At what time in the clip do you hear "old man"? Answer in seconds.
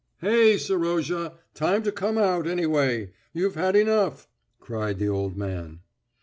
5.09-5.81